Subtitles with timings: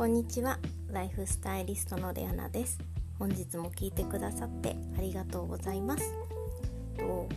[0.00, 0.58] こんにちは。
[0.88, 2.78] ライフスタイリストのレアナです。
[3.18, 6.14] 本日も聞いてくださってありがとうございます。
[6.96, 7.28] と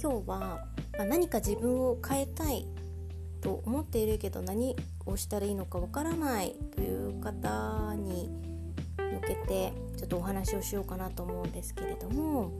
[0.00, 0.64] 今日は、
[0.96, 2.68] ま、何か自分を変えたい
[3.40, 8.30] と思っているけど何をしたらいいのかわからないという方に
[8.96, 12.52] 向けてちょっとお話をしようかなと思うんですけれども、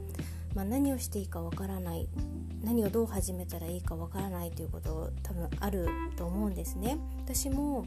[0.53, 2.09] まあ、何をしていいかわからない
[2.61, 6.97] 何をどう始めたらいいかわからないということ多分あると思うんですね。
[7.23, 7.85] 私も、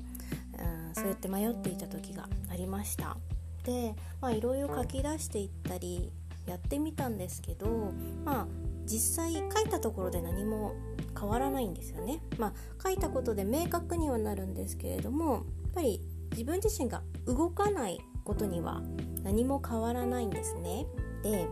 [0.58, 3.16] うん、そうやって迷っていた時がありました。
[3.64, 6.10] でまあいろいろ書き出していったり
[6.46, 7.92] やってみたんですけど
[8.24, 8.46] まあ
[8.86, 10.74] 実際書いたところで何も
[11.18, 12.22] 変わらないんですよね。
[12.38, 12.52] まあ
[12.82, 15.42] 書いたことで明確にはなるんですけれどもやっ
[15.74, 18.82] ぱり自分自身が動かないことには
[19.22, 20.86] 何も変わらないんですね。
[21.22, 21.46] で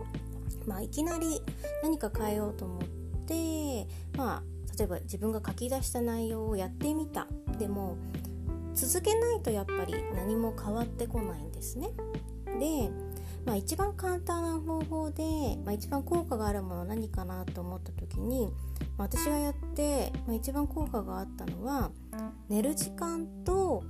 [0.65, 1.41] まあ、いきなり
[1.81, 2.83] 何か変えようと思っ
[3.25, 3.87] て
[4.17, 4.43] まあ
[4.77, 7.27] 例えば自分が書き出した内容をやってみた。
[7.57, 7.97] でも
[8.77, 11.89] 続けないとやっぱり何も変わってこないんですね。
[12.59, 12.91] で、
[13.43, 15.23] まあ、一番簡単な方法で、
[15.65, 18.51] まあ、一番効果があるものは何かなと思った時に、
[18.97, 21.91] まあ、私がやって、まあ、一番効果があったのは
[22.49, 23.83] 寝る時間と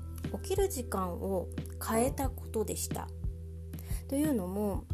[0.44, 1.47] 起きる時間を
[1.85, 3.09] 変えたことでした。
[4.07, 4.85] というのも、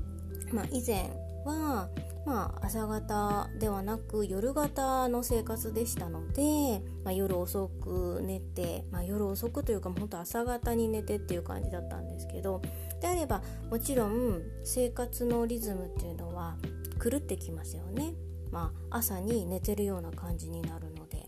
[0.51, 1.11] まあ、以前
[1.45, 1.89] は
[2.25, 12.61] まあ、朝方ではなく夜型の生活でしたので、まあ、夜遅く寝て、まあ、夜遅くというか本当朝方に寝てっていう感じだったんですけど
[13.01, 16.55] であればもちろん生活のリズムっていうのは
[17.03, 18.13] 狂ってきますよね、
[18.51, 21.27] まあ、朝に寝てるような感じになるので。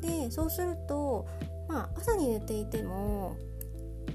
[0.00, 1.26] でそうすると、
[1.66, 3.36] まあ、朝に寝ていても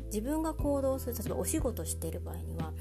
[0.05, 2.73] 自分が行動する例えばお仕事してる場合には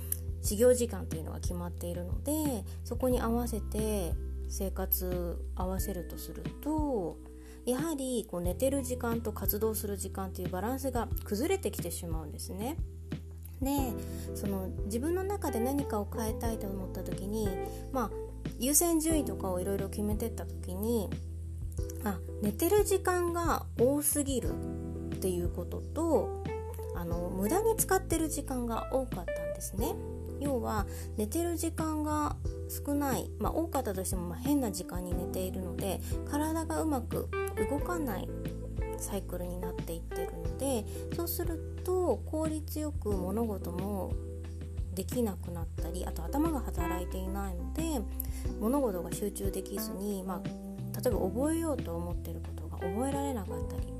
[0.49, 4.15] 始業時間っていうのが決まっているのでそこに合わせて
[4.49, 7.19] 生活合わせるとすると
[7.67, 12.79] やはりこう寝てる時間と活動する時間っていうバランスが崩れてきてしまうんですね。
[13.61, 13.93] で
[14.35, 17.47] その自分の中で何かを変えたいと思った時に
[17.93, 18.11] まあ
[18.59, 21.11] 優先順位とかをいろいろ決めてった時に
[22.05, 24.53] あ寝てる時間が多すぎる
[25.15, 26.43] っていうことと
[26.97, 29.95] あの無駄に使ってる時間が多かったんですね。
[30.41, 32.37] 要は寝てる時間が
[32.69, 36.01] 少ない、まあ、多かったとしてもま変な時間に寝ているので
[36.31, 37.29] 体がうまく
[37.71, 38.29] 動かない
[38.99, 40.85] サイクルになっていってるので
[41.15, 44.13] そうすると効率よく物事も
[44.95, 48.01] できなくなったりあと頭が働いていないので
[48.59, 53.93] 物事が集中できずに、まあ、例えば覚えようと思ってることが覚えられなかったり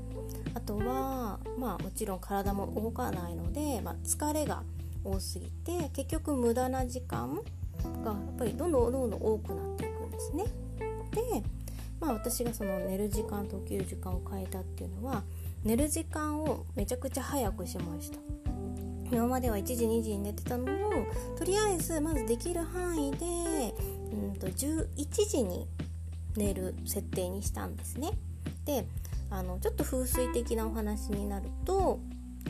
[0.53, 4.63] あとは、まあ、もちろん体も動かないので、まあ、疲れが
[5.03, 7.35] 多すぎて結局無駄な時間
[8.03, 10.43] がやっぱりどんどんどんどん多くなっていくんですね。
[11.11, 11.43] で、
[11.99, 15.23] まあ、私がその寝る時間と起きる時間を変えたっていうのは
[15.63, 18.19] 寝る時間をめちゃくちゃ早くしました。
[19.11, 20.67] 今までは1時2時に寝てたのを
[21.35, 23.25] とりあえずまずできる範囲で
[24.11, 24.87] うんと11
[25.27, 25.67] 時に
[26.37, 28.11] 寝る設定にしたんですね。
[28.65, 28.85] で
[29.31, 31.99] あのちょっと風水的なお話になると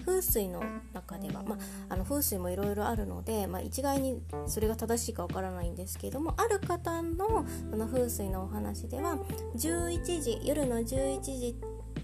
[0.06, 0.64] 風水の
[0.94, 1.58] 中では、まあ、
[1.90, 9.18] あの風水もいろいろあるので、まあ、一概にそれが正しいかわからないんですけれどもある方のその風水のお話では
[9.56, 11.56] 11時夜の11時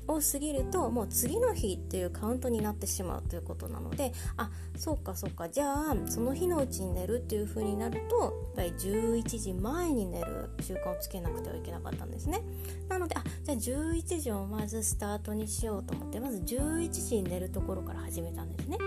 [0.07, 5.49] を過ぎるともう次の日っていうカウントになってしまうということなのであそうかそうか。
[5.49, 12.41] じゃあその日のうちに寝るっていう風になるとやっぱり11時前に寝る習慣をつけなくてはいけなかったんですね。
[12.89, 18.77] なのであじゃあ11時をまずスタートにしようと思ってまず11時に寝るところから始めたんですね。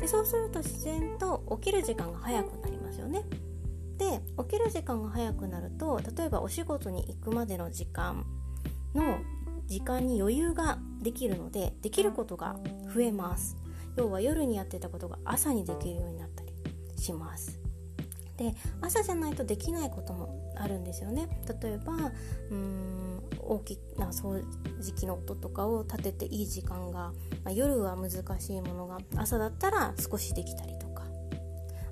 [0.00, 3.24] でそうすると自然と起きる時間が早くなりますよね。
[3.98, 8.24] で起きる時間が早くなると例えばお仕事に行くまでの時間
[8.94, 9.18] の
[9.68, 12.56] 時間に余裕ができるのでできることが
[12.92, 13.56] 増えます。
[13.96, 16.52] 要は夜にやってたことが朝にできるようになったり
[16.96, 17.60] します。
[18.36, 21.28] で朝じゃないとできないこともあるんですよね。
[21.60, 24.42] 例えばうーん大きな掃
[24.80, 27.12] 除機の音とかを立てていい時間が、
[27.44, 28.10] まあ、夜は難
[28.40, 31.04] しいものが朝だったら少しできたりとか。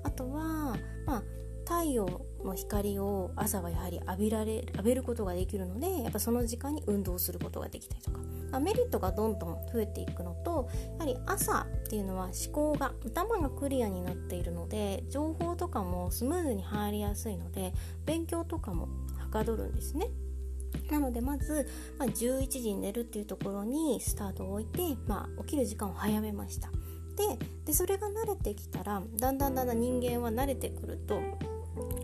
[0.03, 1.23] あとはまあ
[1.65, 8.19] 太陽の光を朝はやはり浴びられ浴びることができるのでやっぱその時間に運動することができたりとか、
[8.51, 10.69] ま、メリットがどんどん増えていくのと
[10.99, 17.73] やはり朝っていうのは思考が頭がクリアになっているので情報とかもスムーズに入りやすいので
[18.05, 18.87] 勉強とかも
[19.17, 20.09] はかどるんですね。
[20.91, 21.67] なのでまず、
[21.97, 26.69] まあ、11時に寝るっていうところにスタートを置いて、まあ、起きる時間を早めました。
[27.65, 31.19] でそれが慣れてきたらだんだんだんだん人間は慣れてくると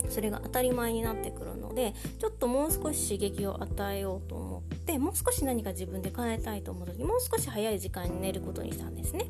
[0.08, 9.26] それが当たり前になってくるのでちょっともう少し刺激を与えようと思ってもう少し何か自分で変えたいと思う時もう少し早い時間に寝ることにしたんですね。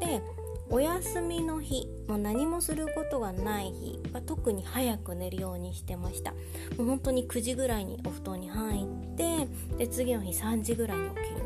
[0.00, 0.22] で
[0.70, 6.38] お休みの日もう何もすることがない日は特に早く寝るようにしてましたも
[6.80, 9.46] う本当に9時ぐらいにお布団に入って
[9.76, 11.43] で次の日3時ぐらいに起きる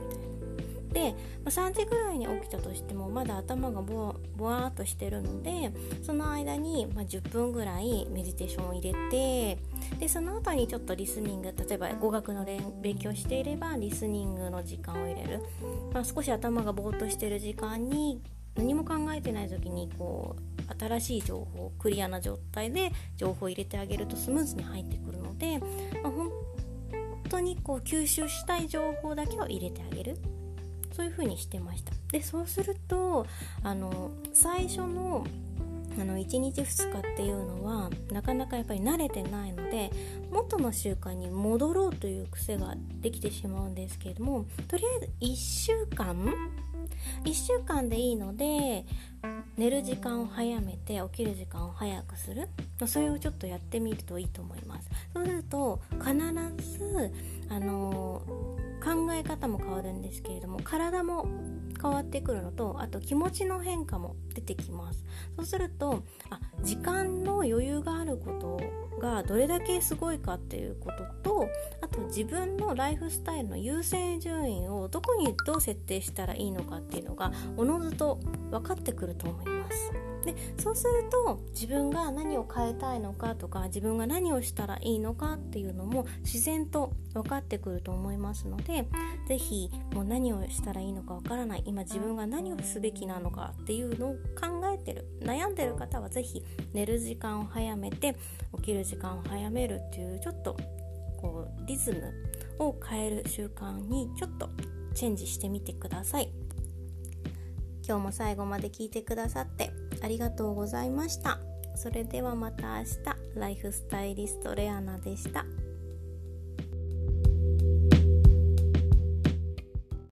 [0.93, 1.15] で、
[1.45, 9.59] ま、3時ぐらいに起きたとしてもまだ頭がボワーっとしてるのでその間に、ま、10分ぐらいメディテーションを入れて
[9.99, 12.45] でその後にちょっとリスニング例えば語学の
[12.83, 15.43] 勉強していればリスニングの時間を入れる、
[15.93, 18.21] まあ、少し頭がぼーっとしてる時間に
[18.57, 25.59] 何も考えてない時にこう新しい情報クリアな状態で情報を入れてあげるとスムーズに入ってくるので、
[26.03, 26.31] まあ、本
[27.29, 30.19] 当にこう吸収したい情報だけを入れてあげる。
[30.99, 31.93] そういう風にしてました。
[32.11, 33.25] でそうすると
[33.63, 35.25] あの最初の
[35.97, 39.91] あの1日2日っていうのはなかなかやっぱり慣れてないので
[40.31, 46.17] 元の習慣に戻ろうという癖ができてしまうんですけれどもとりあえず1週間
[47.25, 48.85] 1週間でいいので
[49.57, 52.49] 寝る時間を早めて起きる時間を早くする。
[52.87, 54.89] それをちょっとやってみるといいと思います。
[55.13, 56.15] そうすると必
[56.79, 57.13] ず
[57.49, 58.23] あの
[58.89, 61.27] 考え方も変わるんですけれども体も
[61.81, 65.05] 変わってくるのとあと気持ちの変化も出てきます。
[65.37, 68.61] そうするとあ時間の余裕があること
[69.01, 70.91] がどれだけすごいかっていうこ
[71.23, 71.49] とと
[71.83, 78.19] あと自分のライフスタイルの優先順位をどこにどう設定したらいいのかっていうのがおのずと
[78.51, 80.08] 分かってくると思います。
[80.25, 88.87] でそうすると自分が何を変えたいのかとか自分が何をしたらいいのかっていうのも自然と分かってくると思いますので
[89.27, 98.17] 是非もう何をしたらいいのか分からない今自分が何をすべきなのかっていうのを考えてる悩んでる方は是非寝る時間を早めて
[98.57, 100.57] 起きる時間を早めるっていうちょっと
[101.21, 104.49] こうリズムを変える習慣にちょっと
[104.95, 106.29] チェンジしてみてください。
[107.89, 111.41] 今日も最後まで聞いてくださってありがとうございました
[111.75, 115.47] それではまた明日ライフスタイリストレアナでした。